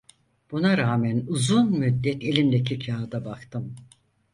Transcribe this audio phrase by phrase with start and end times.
[0.51, 3.75] Buna rağmen uzun müddet elimdeki kâğıda baktım.